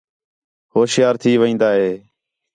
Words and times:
ہوشیار 0.73 1.15
تھی 1.21 1.31
وین٘دا 1.41 1.69
ہِے 1.79 1.91